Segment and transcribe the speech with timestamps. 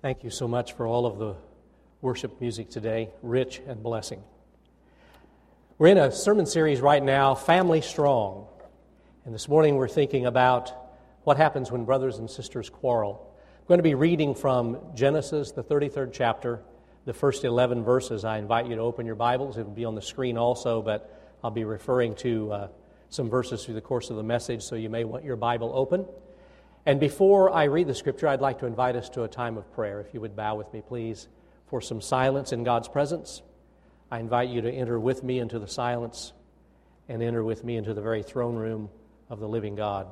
[0.00, 1.34] Thank you so much for all of the
[2.02, 4.22] worship music today, rich and blessing.
[5.76, 8.46] We're in a sermon series right now, Family Strong.
[9.24, 10.72] And this morning we're thinking about
[11.24, 13.34] what happens when brothers and sisters quarrel.
[13.58, 16.60] I'm going to be reading from Genesis, the 33rd chapter,
[17.04, 18.24] the first 11 verses.
[18.24, 19.58] I invite you to open your Bibles.
[19.58, 22.68] It will be on the screen also, but I'll be referring to uh,
[23.08, 26.06] some verses through the course of the message, so you may want your Bible open.
[26.86, 29.70] And before I read the scripture, I'd like to invite us to a time of
[29.72, 30.00] prayer.
[30.00, 31.28] If you would bow with me, please,
[31.66, 33.42] for some silence in God's presence.
[34.10, 36.32] I invite you to enter with me into the silence
[37.08, 38.88] and enter with me into the very throne room
[39.28, 40.06] of the living God.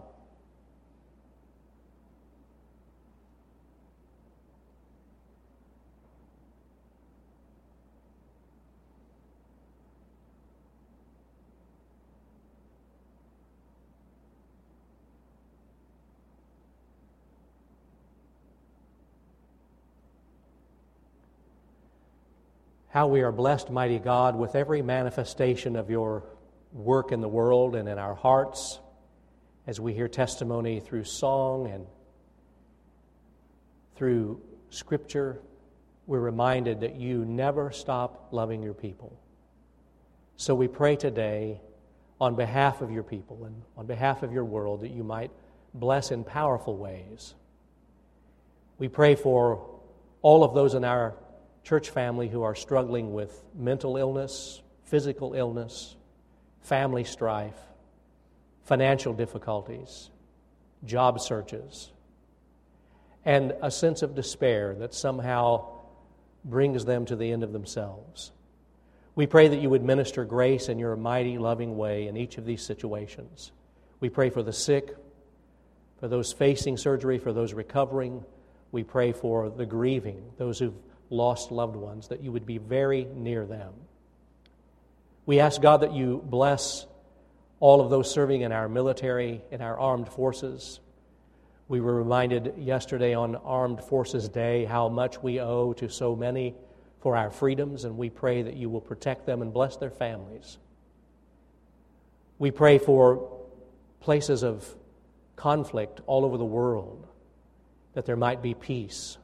[22.97, 26.25] How we are blessed, mighty God, with every manifestation of your
[26.73, 28.81] work in the world and in our hearts
[29.67, 31.87] as we hear testimony through song and
[33.97, 35.43] through scripture.
[36.07, 39.21] We're reminded that you never stop loving your people.
[40.39, 41.61] So we pray today
[42.19, 45.31] on behalf of your people and on behalf of your world that you might
[45.75, 47.35] bless in powerful ways.
[48.79, 49.69] We pray for
[50.23, 51.15] all of those in our
[51.67, 55.97] church family who are struggling with mental illness, physical illness,
[56.61, 57.59] family strife,
[58.63, 60.11] financial difficulties,
[60.85, 61.91] job searches,
[63.25, 65.67] and a sense of despair that somehow
[66.45, 68.31] brings them to the end of themselves.
[69.17, 72.45] We pray that you would minister grace in your mighty, loving way in each of
[72.45, 73.51] these situations.
[73.99, 74.95] We pray for the sick,
[75.99, 78.25] for those facing surgery, for those recovering.
[78.71, 83.05] We pray for the grieving, those who've lost loved ones, that you would be very
[83.15, 83.73] near them.
[85.25, 86.87] We ask, God, that you bless
[87.59, 90.81] all of those serving in our military, in our armed forces.
[91.69, 96.55] We were reminded yesterday on Armed Forces Day how much we owe to so many
[97.01, 100.59] for our freedoms, and we pray that you will protect them and bless their families.
[102.39, 103.33] We pray for
[104.01, 104.65] places of
[105.35, 107.07] conflict all over the world,
[107.95, 109.19] that there might be peace.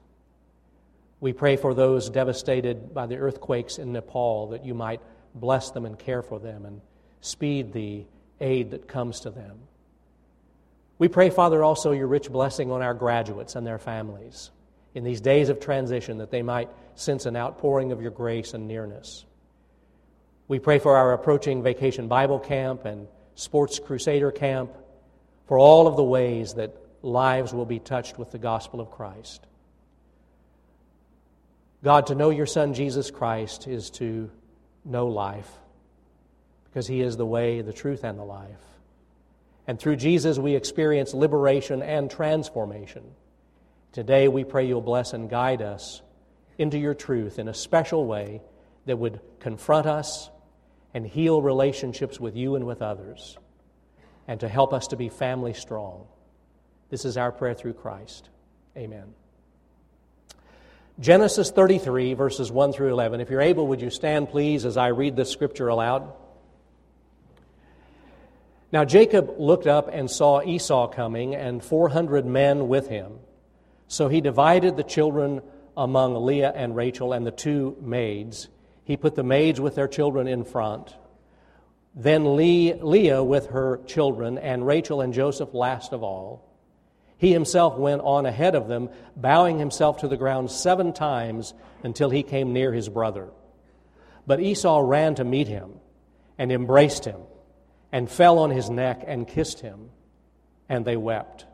[1.22, 5.00] We pray for those devastated by the earthquakes in Nepal that you might
[5.36, 6.80] bless them and care for them and
[7.20, 8.06] speed the
[8.40, 9.60] aid that comes to them.
[10.98, 14.50] We pray, Father, also your rich blessing on our graduates and their families
[14.96, 18.66] in these days of transition that they might sense an outpouring of your grace and
[18.66, 19.24] nearness.
[20.48, 23.06] We pray for our approaching vacation Bible camp and
[23.36, 24.72] sports crusader camp,
[25.46, 29.46] for all of the ways that lives will be touched with the gospel of Christ.
[31.82, 34.30] God, to know your Son, Jesus Christ, is to
[34.84, 35.50] know life
[36.64, 38.62] because he is the way, the truth, and the life.
[39.66, 43.04] And through Jesus, we experience liberation and transformation.
[43.92, 46.02] Today, we pray you'll bless and guide us
[46.56, 48.40] into your truth in a special way
[48.86, 50.30] that would confront us
[50.94, 53.36] and heal relationships with you and with others,
[54.28, 56.06] and to help us to be family strong.
[56.90, 58.28] This is our prayer through Christ.
[58.76, 59.14] Amen.
[61.00, 63.20] Genesis 33, verses 1 through 11.
[63.20, 66.12] If you're able, would you stand, please, as I read this scripture aloud?
[68.72, 73.18] Now Jacob looked up and saw Esau coming, and 400 men with him.
[73.88, 75.42] So he divided the children
[75.76, 78.48] among Leah and Rachel and the two maids.
[78.84, 80.94] He put the maids with their children in front.
[81.94, 86.51] Then Leah with her children, and Rachel and Joseph last of all.
[87.22, 92.10] He himself went on ahead of them, bowing himself to the ground seven times until
[92.10, 93.28] he came near his brother.
[94.26, 95.74] But Esau ran to meet him
[96.36, 97.20] and embraced him
[97.92, 99.90] and fell on his neck and kissed him,
[100.68, 101.46] and they wept.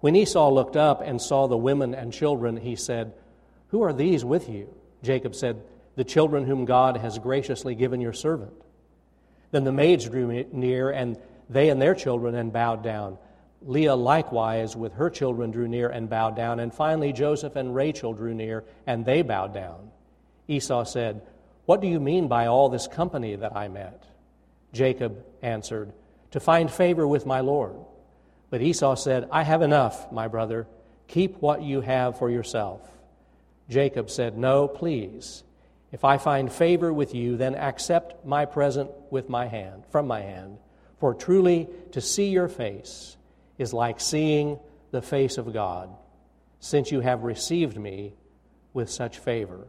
[0.00, 3.12] When Esau looked up and saw the women and children, he said,
[3.68, 4.74] Who are these with you?
[5.04, 5.62] Jacob said,
[5.94, 8.54] The children whom God has graciously given your servant.
[9.52, 11.16] Then the maids drew near, and
[11.48, 13.18] they and their children, and bowed down.
[13.66, 16.60] Leah likewise with her children drew near and bowed down.
[16.60, 19.90] And finally, Joseph and Rachel drew near and they bowed down.
[20.48, 21.22] Esau said,
[21.64, 24.04] What do you mean by all this company that I met?
[24.72, 25.92] Jacob answered,
[26.32, 27.76] To find favor with my Lord.
[28.50, 30.66] But Esau said, I have enough, my brother.
[31.08, 32.80] Keep what you have for yourself.
[33.70, 35.42] Jacob said, No, please.
[35.90, 40.20] If I find favor with you, then accept my present with my hand, from my
[40.20, 40.58] hand.
[40.98, 43.16] For truly to see your face
[43.58, 44.58] is like seeing
[44.90, 45.90] the face of God.
[46.64, 48.14] since you have received me
[48.72, 49.66] with such favor.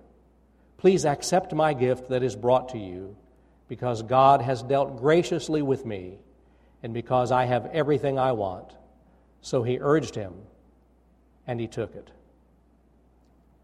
[0.78, 3.18] Please accept my gift that is brought to you,
[3.68, 6.20] because God has dealt graciously with me,
[6.82, 8.72] and because I have everything I want.
[9.42, 10.36] So he urged him,
[11.46, 12.10] and he took it.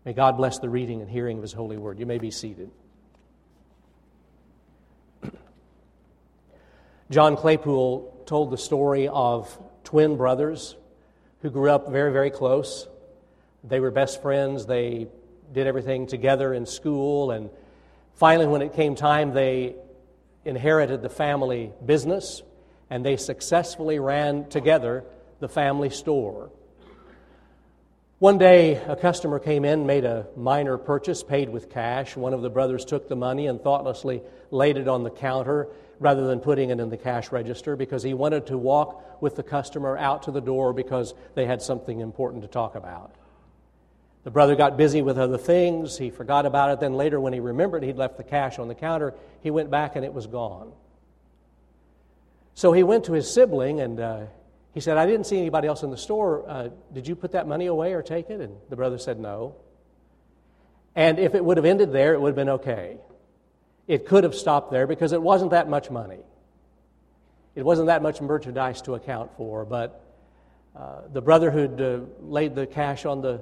[0.03, 1.99] May God bless the reading and hearing of his holy word.
[1.99, 2.69] You may be seated.
[7.09, 10.75] John Claypool told the story of twin brothers
[11.41, 12.87] who grew up very, very close.
[13.63, 14.65] They were best friends.
[14.65, 15.07] They
[15.53, 17.31] did everything together in school.
[17.31, 17.49] And
[18.15, 19.75] finally, when it came time, they
[20.45, 22.41] inherited the family business
[22.89, 25.03] and they successfully ran together
[25.39, 26.51] the family store.
[28.21, 32.15] One day, a customer came in, made a minor purchase, paid with cash.
[32.15, 34.21] One of the brothers took the money and thoughtlessly
[34.51, 35.69] laid it on the counter
[35.99, 39.41] rather than putting it in the cash register because he wanted to walk with the
[39.41, 43.15] customer out to the door because they had something important to talk about.
[44.23, 45.97] The brother got busy with other things.
[45.97, 46.79] He forgot about it.
[46.79, 49.95] Then later, when he remembered he'd left the cash on the counter, he went back
[49.95, 50.71] and it was gone.
[52.53, 54.25] So he went to his sibling and uh,
[54.73, 56.45] he said, I didn't see anybody else in the store.
[56.47, 58.39] Uh, did you put that money away or take it?
[58.39, 59.55] And the brother said, No.
[60.95, 62.97] And if it would have ended there, it would have been okay.
[63.87, 66.19] It could have stopped there because it wasn't that much money.
[67.55, 70.05] It wasn't that much merchandise to account for, but
[70.75, 73.41] uh, the brother who'd uh, laid the cash on the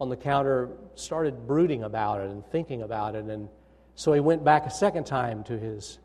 [0.00, 3.24] on the counter started brooding about it and thinking about it.
[3.26, 3.48] And
[3.94, 5.98] so he went back a second time to his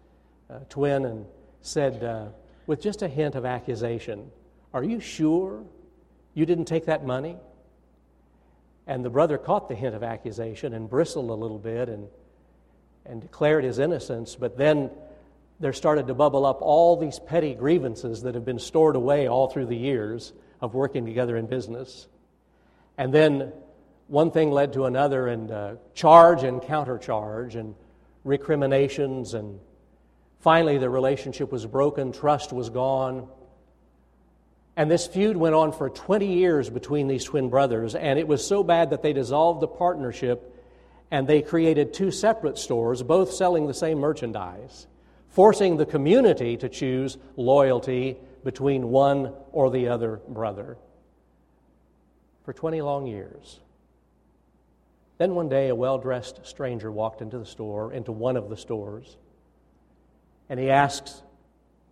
[0.50, 1.26] uh, twin and
[1.62, 2.28] said, uh,
[2.68, 4.30] with just a hint of accusation,
[4.74, 5.64] Are you sure
[6.34, 7.38] you didn't take that money?
[8.86, 12.08] And the brother caught the hint of accusation and bristled a little bit and,
[13.06, 14.36] and declared his innocence.
[14.36, 14.90] But then
[15.60, 19.50] there started to bubble up all these petty grievances that have been stored away all
[19.50, 22.08] through the years of working together in business.
[22.98, 23.54] And then
[24.08, 27.76] one thing led to another, and uh, charge and countercharge, and
[28.24, 29.60] recriminations, and
[30.40, 33.28] finally the relationship was broken, trust was gone.
[34.80, 38.48] And this feud went on for 20 years between these twin brothers, and it was
[38.48, 40.56] so bad that they dissolved the partnership
[41.12, 44.88] and they created two separate stores, both selling the same merchandise,
[45.28, 48.16] forcing the community to choose loyalty
[48.46, 50.78] between one or the other brother
[52.46, 53.60] for 20 long years.
[55.18, 58.56] Then one day, a well dressed stranger walked into the store, into one of the
[58.56, 59.18] stores,
[60.48, 61.22] and he asked,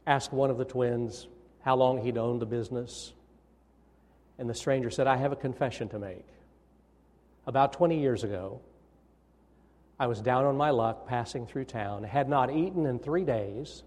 [0.05, 1.27] asked one of the twins
[1.67, 3.11] how long he'd owned the business.
[4.39, 6.25] And the stranger said, I have a confession to make.
[7.45, 8.61] About 20 years ago,
[9.99, 13.83] I was down on my luck passing through town, had not eaten in three days,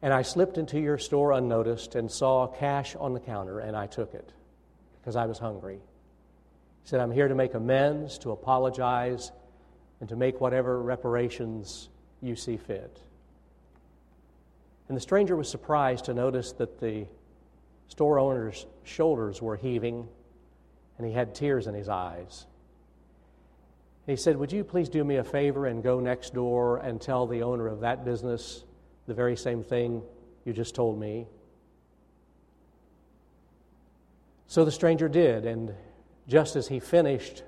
[0.00, 3.88] and I slipped into your store unnoticed and saw cash on the counter, and I
[3.88, 4.32] took it
[5.00, 5.80] because I was hungry.
[6.84, 9.32] He said, I'm here to make amends, to apologize,
[9.98, 11.88] and to make whatever reparations
[12.20, 12.96] you see fit.
[14.88, 17.06] And the stranger was surprised to notice that the
[17.88, 20.08] store owner's shoulders were heaving
[20.98, 22.46] and he had tears in his eyes.
[24.06, 27.26] he said, Would you please do me a favor and go next door and tell
[27.26, 28.64] the owner of that business
[29.06, 30.02] the very same thing
[30.44, 31.26] you just told me?
[34.46, 35.74] So the stranger did, and
[36.28, 37.42] just as he finished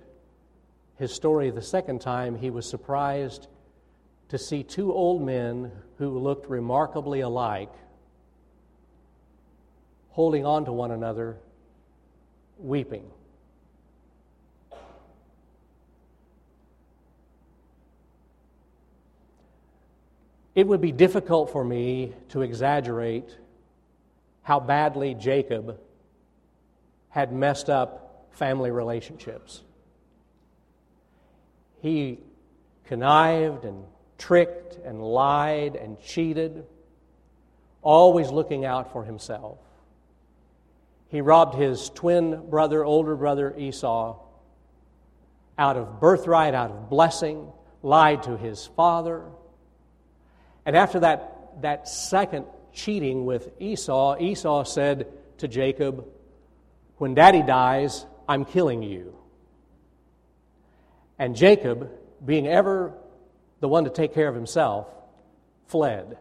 [0.97, 3.47] his story the second time, he was surprised
[4.29, 7.73] to see two old men who looked remarkably alike
[10.11, 11.37] holding on to one another,
[12.59, 13.05] weeping.
[20.55, 23.37] It would be difficult for me to exaggerate
[24.41, 25.79] how badly Jacob
[27.11, 29.63] had messed up family relationships.
[31.83, 32.21] He
[32.87, 33.85] connived and
[34.19, 36.65] tricked and lied and cheated,
[37.83, 39.59] always looking out for himself.
[41.09, 44.17] He robbed his twin brother, older brother Esau,
[45.59, 47.51] out of birthright, out of blessing,
[47.83, 49.25] lied to his father.
[50.65, 55.07] And after that, that second cheating with Esau, Esau said
[55.39, 56.07] to Jacob,
[56.99, 59.15] When daddy dies, I'm killing you.
[61.19, 61.91] And Jacob,
[62.25, 62.93] being ever
[63.61, 64.87] the one to take care of himself,
[65.67, 66.19] fled.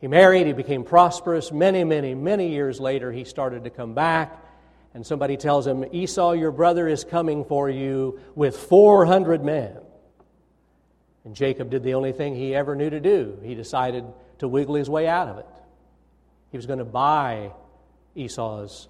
[0.00, 1.50] He married, he became prosperous.
[1.50, 4.44] Many, many, many years later, he started to come back,
[4.94, 9.76] and somebody tells him, Esau, your brother, is coming for you with 400 men.
[11.24, 13.38] And Jacob did the only thing he ever knew to do.
[13.42, 14.04] He decided
[14.38, 15.46] to wiggle his way out of it.
[16.50, 17.52] He was going to buy
[18.14, 18.88] Esau's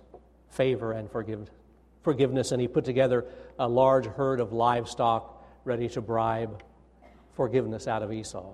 [0.51, 1.51] favor and forgive,
[2.03, 3.25] forgiveness, and he put together
[3.59, 5.36] a large herd of livestock
[5.67, 6.63] ready to bribe
[7.35, 8.53] forgiveness out of Esau.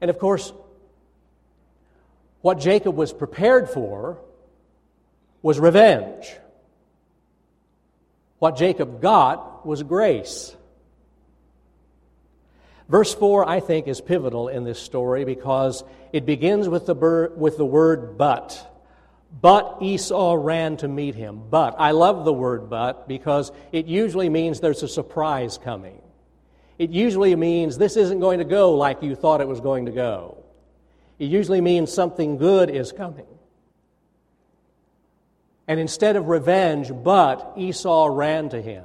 [0.00, 0.52] And of course,
[2.40, 4.18] what Jacob was prepared for
[5.42, 6.34] was revenge.
[8.38, 10.56] What Jacob got was grace.
[12.88, 16.94] Verse 4, I think, is pivotal in this story because it begins with the,
[17.36, 18.71] with the word but.
[19.40, 21.42] But Esau ran to meet him.
[21.50, 21.76] But.
[21.78, 26.00] I love the word but because it usually means there's a surprise coming.
[26.78, 29.92] It usually means this isn't going to go like you thought it was going to
[29.92, 30.44] go.
[31.18, 33.26] It usually means something good is coming.
[35.68, 38.84] And instead of revenge, but Esau ran to him.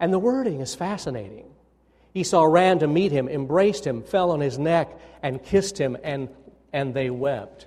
[0.00, 1.46] And the wording is fascinating.
[2.14, 6.28] Esau ran to meet him, embraced him, fell on his neck, and kissed him, and,
[6.72, 7.66] and they wept.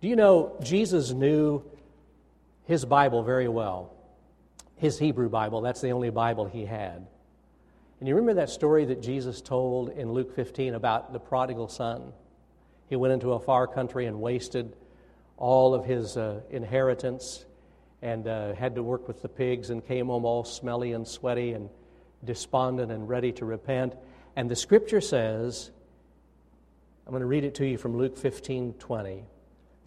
[0.00, 1.64] Do you know Jesus knew
[2.64, 3.94] his Bible very well?
[4.76, 7.06] His Hebrew Bible, that's the only Bible he had.
[7.98, 12.12] And you remember that story that Jesus told in Luke 15 about the prodigal son?
[12.88, 14.76] He went into a far country and wasted
[15.36, 17.44] all of his uh, inheritance
[18.00, 21.54] and uh, had to work with the pigs and came home all smelly and sweaty
[21.54, 21.68] and
[22.24, 23.96] despondent and ready to repent.
[24.36, 25.72] And the scripture says,
[27.04, 29.24] I'm going to read it to you from Luke 15 20.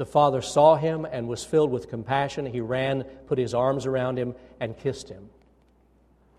[0.02, 2.48] The father saw him and was filled with compassion.
[2.48, 5.30] He ran, put his arms around him, and kissed him.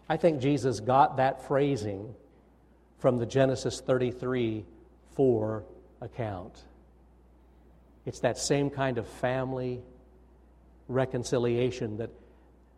[0.09, 2.13] I think Jesus got that phrasing
[2.99, 4.65] from the Genesis 33
[5.15, 5.65] 4
[6.01, 6.61] account.
[8.05, 9.81] It's that same kind of family
[10.89, 12.11] reconciliation that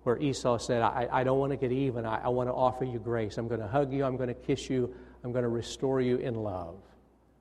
[0.02, 2.04] where Esau said, I, I don't want to get even.
[2.04, 3.38] I, I want to offer you grace.
[3.38, 4.04] I'm going to hug you.
[4.04, 4.94] I'm going to kiss you.
[5.24, 6.76] I'm going to restore you in love.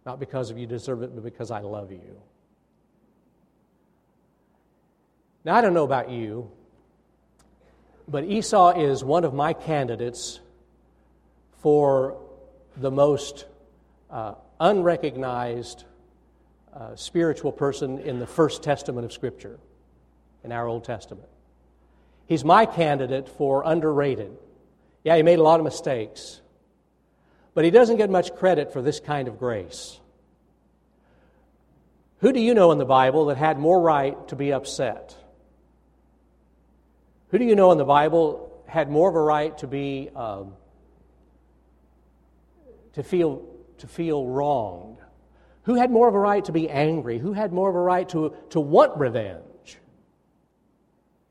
[0.05, 2.21] Not because of you deserve it, but because I love you.
[5.45, 6.49] Now, I don't know about you,
[8.07, 10.39] but Esau is one of my candidates
[11.61, 12.17] for
[12.77, 13.45] the most
[14.09, 15.83] uh, unrecognized
[16.73, 19.59] uh, spiritual person in the First Testament of Scripture,
[20.45, 21.27] in our Old Testament.
[22.25, 24.31] He's my candidate for underrated.
[25.03, 26.39] Yeah, he made a lot of mistakes,
[27.53, 29.99] but he doesn't get much credit for this kind of grace.
[32.19, 35.17] Who do you know in the Bible that had more right to be upset?
[37.33, 40.53] Who do you know in the Bible had more of a right to be um,
[42.93, 43.43] to feel
[43.79, 44.99] to feel wronged?
[45.63, 47.17] Who had more of a right to be angry?
[47.17, 49.43] Who had more of a right to, to want revenge?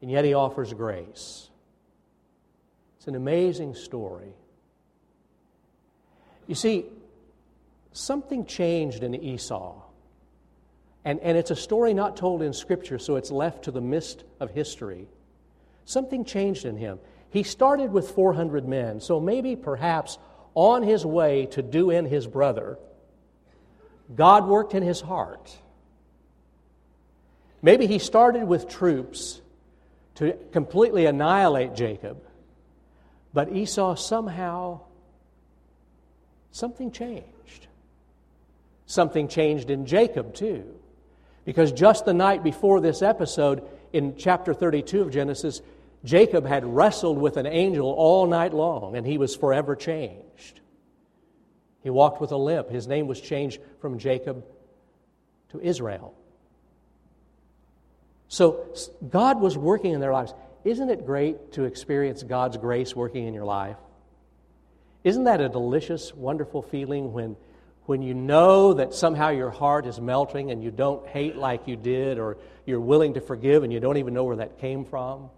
[0.03, 1.49] and yet he offers grace.
[2.99, 4.35] It's an amazing story.
[6.49, 6.87] You see,
[7.93, 9.81] something changed in Esau.
[11.05, 14.25] And, and it's a story not told in Scripture, so it's left to the mist
[14.41, 15.07] of history.
[15.85, 16.99] Something changed in him.
[17.31, 20.19] He started with 400 men, so maybe perhaps
[20.55, 22.79] on his way to do in his brother,
[24.15, 25.57] God worked in his heart.
[27.63, 29.41] Maybe he started with troops
[30.17, 32.23] to completely annihilate Jacob.
[33.33, 34.81] But Esau somehow,
[36.51, 37.67] something changed.
[38.85, 40.65] Something changed in Jacob too.
[41.45, 45.63] Because just the night before this episode, in chapter 32 of Genesis,
[46.05, 50.61] Jacob had wrestled with an angel all night long, and he was forever changed.
[51.83, 52.71] He walked with a limp.
[52.71, 54.45] His name was changed from Jacob
[55.51, 56.15] to Israel.
[58.29, 58.67] So
[59.09, 60.33] God was working in their lives.
[60.65, 63.77] Isn't it great to experience God's grace working in your life?
[65.05, 67.37] Isn't that a delicious, wonderful feeling when,
[67.87, 71.77] when you know that somehow your heart is melting and you don't hate like you
[71.77, 75.29] did, or you're willing to forgive and you don't even know where that came from?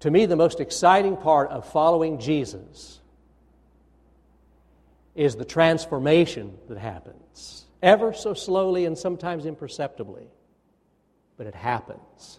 [0.00, 3.00] To me, the most exciting part of following Jesus
[5.14, 10.26] is the transformation that happens, ever so slowly and sometimes imperceptibly
[11.40, 12.38] but it happens.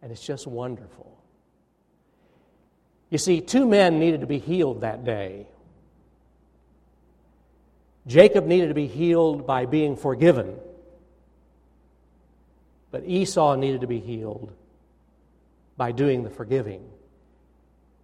[0.00, 1.22] And it's just wonderful.
[3.10, 5.46] You see, two men needed to be healed that day.
[8.06, 10.56] Jacob needed to be healed by being forgiven,
[12.90, 14.50] but Esau needed to be healed
[15.78, 16.84] by doing the forgiving.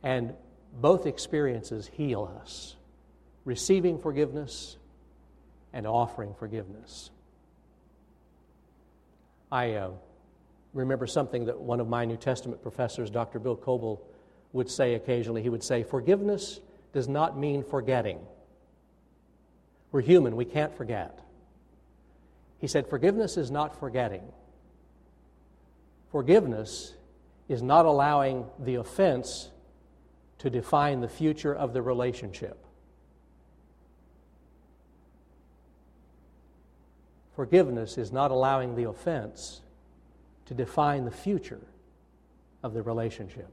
[0.03, 0.33] And
[0.81, 2.77] both experiences heal us
[3.45, 4.79] receiving forgiveness
[5.75, 7.11] and offering forgiveness.
[9.53, 9.91] I uh,
[10.73, 13.39] remember something that one of my New Testament professors, Dr.
[13.39, 14.03] Bill Coble,
[14.53, 15.43] would say occasionally.
[15.43, 16.61] He would say, Forgiveness
[16.93, 18.21] does not mean forgetting.
[19.93, 21.19] We're human, we can't forget.
[22.61, 24.23] He said, Forgiveness is not forgetting.
[26.11, 26.95] Forgiveness
[27.49, 29.51] is not allowing the offense
[30.39, 32.65] to define the future of the relationship.
[37.35, 39.61] Forgiveness is not allowing the offense
[40.47, 41.61] to define the future
[42.63, 43.49] of the relationship.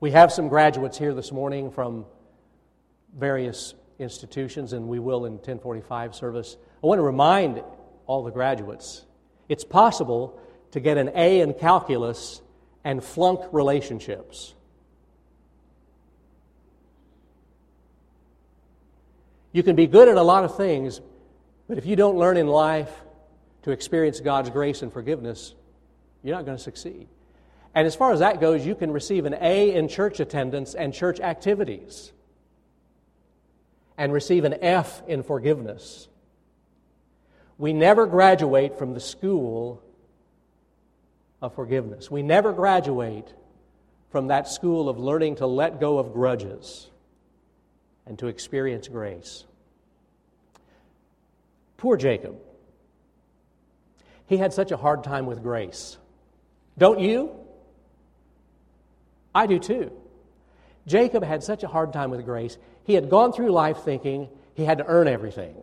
[0.00, 2.04] We have some graduates here this morning from
[3.16, 6.56] various institutions, and we will in 1045 service.
[6.82, 7.62] I want to remind
[8.06, 9.04] all the graduates
[9.48, 10.40] it's possible
[10.72, 12.40] to get an A in calculus
[12.84, 14.54] and flunk relationships.
[19.52, 21.00] You can be good at a lot of things,
[21.68, 22.90] but if you don't learn in life
[23.62, 25.54] to experience God's grace and forgiveness,
[26.22, 27.08] you're not going to succeed.
[27.74, 30.92] And as far as that goes, you can receive an A in church attendance and
[30.92, 32.12] church activities
[33.96, 36.08] and receive an F in forgiveness.
[37.56, 39.82] We never graduate from the school
[41.40, 42.10] of forgiveness.
[42.10, 43.32] We never graduate
[44.10, 46.88] from that school of learning to let go of grudges
[48.06, 49.44] and to experience grace.
[51.76, 52.36] Poor Jacob.
[54.26, 55.96] He had such a hard time with grace.
[56.76, 57.30] Don't you?
[59.34, 59.92] I do too.
[60.86, 62.56] Jacob had such a hard time with grace.
[62.84, 65.54] He had gone through life thinking he had to earn everything.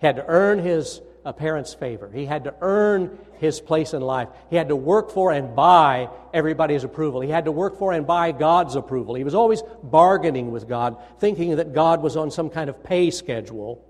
[0.00, 2.10] He had to earn his a parent's favor.
[2.10, 4.28] He had to earn his place in life.
[4.48, 7.20] He had to work for and buy everybody's approval.
[7.20, 9.14] He had to work for and buy God's approval.
[9.14, 13.10] He was always bargaining with God, thinking that God was on some kind of pay
[13.10, 13.84] schedule.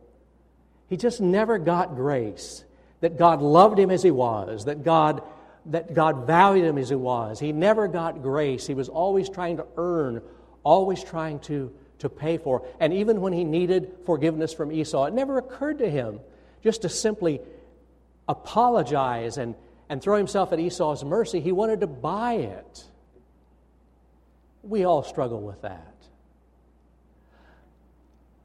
[0.88, 2.64] He just never got grace,
[3.00, 5.22] that God loved him as he was, that God,
[5.66, 7.38] that God valued him as he was.
[7.38, 8.66] He never got grace.
[8.66, 10.22] He was always trying to earn,
[10.64, 12.66] always trying to, to pay for.
[12.80, 16.18] And even when he needed forgiveness from Esau, it never occurred to him
[16.62, 17.40] just to simply
[18.28, 19.54] apologize and,
[19.88, 21.40] and throw himself at Esau's mercy.
[21.40, 22.84] He wanted to buy it.
[24.62, 25.94] We all struggle with that.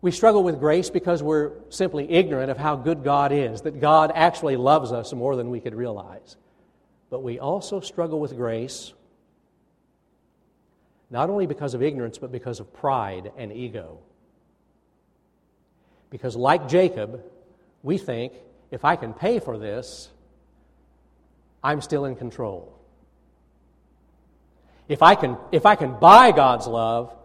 [0.02, 4.12] We struggle with grace because we're simply ignorant of how good God is, that God
[4.14, 6.36] actually loves us more than we could realize.
[7.10, 8.94] But we also struggle with grace
[11.14, 14.00] not only because of ignorance, but because of pride and ego.
[16.10, 17.24] Because, like Jacob,
[17.84, 18.34] we think
[18.72, 20.10] if I can pay for this,
[21.64, 22.74] I'm still in control.
[24.88, 27.16] If I can, if I can buy God's love,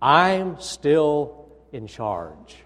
[0.00, 2.56] I'm still in charge.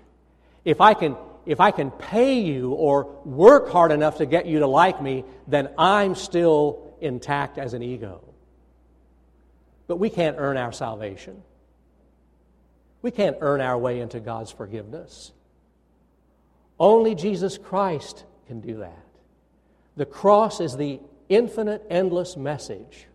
[0.65, 4.61] If I can, if I can pay you or work hard enough to get you
[4.61, 8.23] to like me, then I'm still intact as an ego.
[9.87, 11.43] But we can't earn our salvation.
[13.01, 15.33] We can't earn our way into God's forgiveness.
[16.79, 19.05] Only Jesus Christ can do that.
[19.97, 23.07] The cross is the infinite, endless message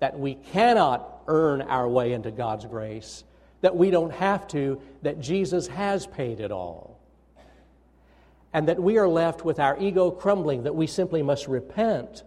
[0.00, 3.24] that we cannot earn our way into God's grace,
[3.60, 6.98] that we don't have to, that Jesus has paid it all.
[8.52, 12.22] And that we are left with our ego crumbling, that we simply must repent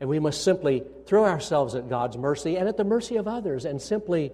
[0.00, 3.64] and we must simply throw ourselves at God's mercy and at the mercy of others
[3.64, 4.32] and simply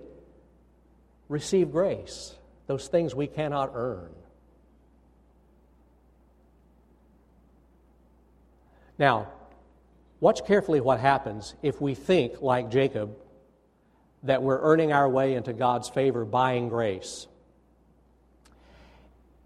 [1.29, 2.35] receive grace,
[2.67, 4.11] those things we cannot earn.
[8.99, 9.29] Now,
[10.21, 13.17] watch carefully what happens if we think, like Jacob,
[14.23, 17.27] that we're earning our way into God's favor, buying grace.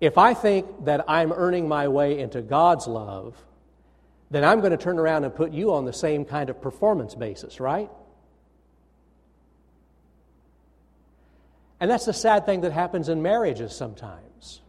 [0.01, 3.37] If I think that I'm earning my way into God's love,
[4.31, 7.15] then I'm going to turn around and put you on the same kind of performance
[7.15, 7.91] basis, right?
[11.81, 14.61] And that's the sad thing that happens in marriages sometimes.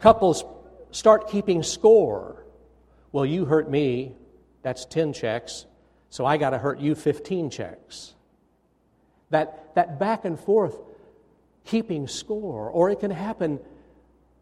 [0.00, 0.44] Couples
[0.90, 2.43] start keeping score
[3.14, 4.12] well, you hurt me,
[4.62, 5.66] that's 10 checks,
[6.10, 8.12] so I got to hurt you 15 checks.
[9.30, 10.76] That, that back and forth
[11.64, 13.60] keeping score, or it can happen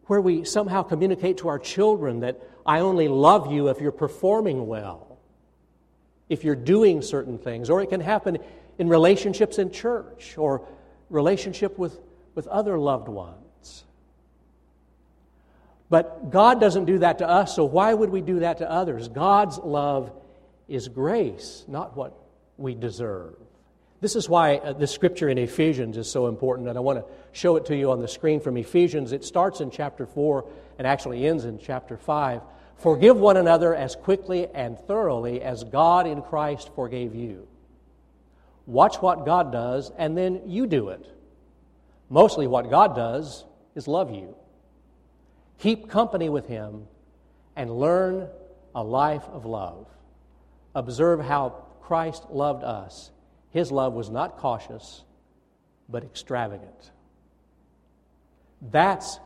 [0.07, 4.65] where we somehow communicate to our children that I only love you if you're performing
[4.65, 5.19] well,
[6.27, 8.39] if you're doing certain things, or it can happen
[8.79, 10.67] in relationships in church or
[11.11, 11.99] relationship with,
[12.33, 13.42] with other loved ones.
[15.89, 19.07] But God doesn't do that to us, so why would we do that to others?
[19.07, 20.11] God's love
[20.67, 22.17] is grace, not what
[22.57, 23.35] we deserve.
[24.03, 27.05] This is why uh, the scripture in Ephesians is so important, and I want to
[27.31, 29.13] show it to you on the screen from Ephesians.
[29.13, 30.45] It starts in chapter 4
[30.77, 32.41] and actually ends in chapter 5.
[32.77, 37.47] Forgive one another as quickly and thoroughly as God in Christ forgave you.
[38.65, 41.05] Watch what God does, and then you do it.
[42.09, 44.35] Mostly what God does is love you.
[45.59, 46.87] Keep company with him
[47.55, 48.27] and learn
[48.75, 49.87] a life of love.
[50.75, 51.49] Observe how
[51.81, 53.11] Christ loved us.
[53.51, 55.03] His love was not cautious,
[55.87, 56.91] but extravagant.
[58.71, 59.19] That's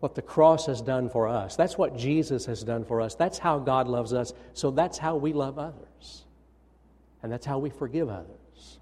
[0.00, 1.54] what the cross has done for us.
[1.54, 3.14] That's what Jesus has done for us.
[3.14, 4.32] That's how God loves us.
[4.52, 6.24] So that's how we love others.
[7.22, 8.78] And that's how we forgive others.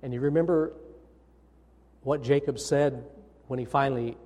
[0.00, 0.74] And you remember
[2.02, 3.04] what Jacob said
[3.46, 4.16] when he finally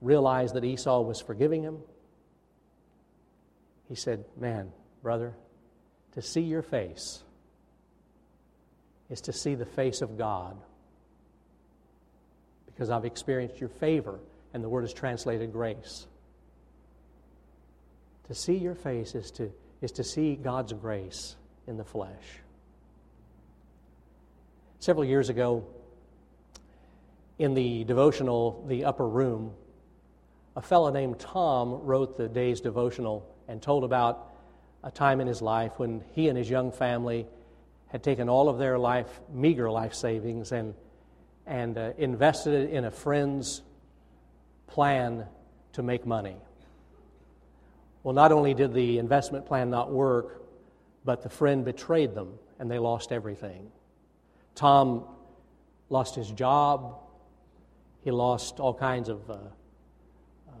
[0.00, 1.78] realized that Esau was forgiving him?
[3.88, 5.34] He said, Man, brother,
[6.12, 7.22] to see your face
[9.08, 10.56] is to see the face of God
[12.66, 14.18] because I've experienced your favor,
[14.54, 16.06] and the word is translated grace.
[18.28, 22.40] To see your face is to, is to see God's grace in the flesh.
[24.78, 25.66] Several years ago,
[27.40, 29.54] in the devotional, The Upper Room,
[30.54, 34.30] a fellow named Tom wrote the day's devotional and told about
[34.84, 37.26] a time in his life when he and his young family
[37.86, 40.74] had taken all of their life, meager life savings, and
[41.46, 43.62] and uh, invested it in a friend's
[44.66, 45.24] plan
[45.72, 46.36] to make money.
[48.02, 50.42] Well, not only did the investment plan not work,
[51.06, 53.72] but the friend betrayed them and they lost everything.
[54.54, 55.04] Tom
[55.88, 57.00] lost his job,
[58.02, 60.52] he lost all kinds of uh, uh,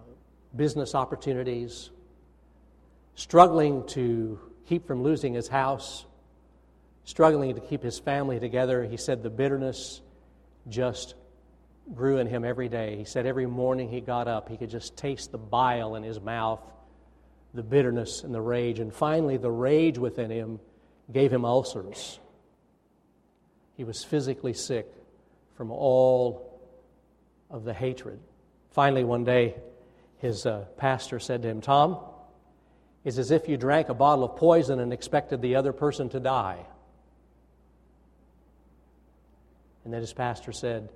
[0.54, 1.90] business opportunities,
[3.14, 6.04] struggling to keep from losing his house,
[7.04, 8.84] struggling to keep his family together.
[8.84, 10.00] He said the bitterness
[10.68, 11.14] just
[11.94, 12.96] grew in him every day.
[12.96, 16.20] He said every morning he got up, he could just taste the bile in his
[16.20, 16.60] mouth,
[17.54, 18.78] the bitterness and the rage.
[18.78, 20.60] And finally, the rage within him
[21.10, 22.20] gave him ulcers.
[23.76, 24.86] He was physically sick
[25.56, 26.49] from all
[27.50, 28.20] of the hatred.
[28.70, 29.56] Finally, one day,
[30.18, 31.98] his uh, pastor said to him, Tom,
[33.04, 36.20] it's as if you drank a bottle of poison and expected the other person to
[36.20, 36.66] die.
[39.84, 40.90] And then his pastor said,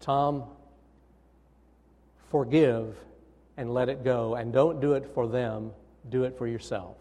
[0.00, 0.44] Tom,
[2.30, 2.96] forgive
[3.56, 4.36] and let it go.
[4.36, 5.72] And don't do it for them,
[6.08, 6.96] do it for yourself.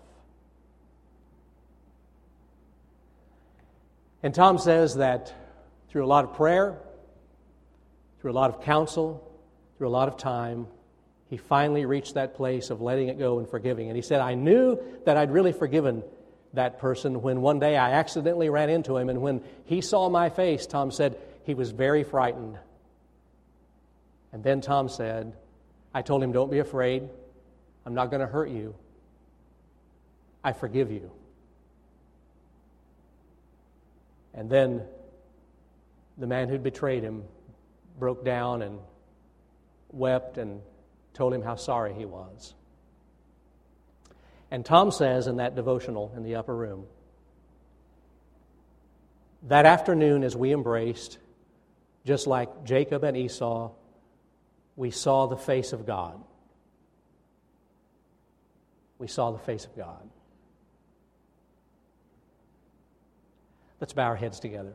[4.24, 5.34] And Tom says that
[5.90, 6.80] through a lot of prayer,
[8.22, 9.24] through a lot of counsel,
[9.78, 10.68] through a lot of time,
[11.30, 13.90] he finally reached that place of letting it go and forgiving.
[13.90, 16.04] And he said, I knew that I'd really forgiven
[16.54, 19.10] that person when one day I accidentally ran into him.
[19.10, 22.58] And when he saw my face, Tom said, he was very frightened.
[24.32, 25.34] And then Tom said,
[25.94, 27.08] I told him, Don't be afraid.
[27.86, 28.76] I'm not going to hurt you.
[30.44, 31.12] I forgive you.
[34.34, 34.84] And then
[36.18, 37.24] the man who'd betrayed him
[37.98, 38.80] broke down and
[39.92, 40.62] wept and
[41.14, 42.54] told him how sorry he was.
[44.52, 46.86] And Tom says in that devotional in the upper room,
[49.44, 51.18] that afternoon, as we embraced,
[52.06, 53.72] just like Jacob and Esau,
[54.76, 56.22] we saw the face of God.
[59.00, 60.10] We saw the face of God.
[63.80, 64.74] Let's bow our heads together.